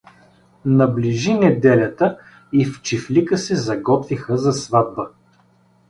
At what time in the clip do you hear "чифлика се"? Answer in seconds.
2.81-3.55